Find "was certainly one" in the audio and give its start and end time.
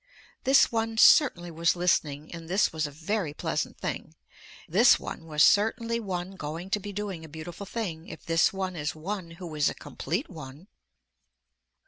5.27-6.31